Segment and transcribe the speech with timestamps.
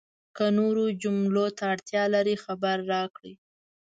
[0.35, 3.33] که نورو جملو ته اړتیا لرئ، خبر راکړئ!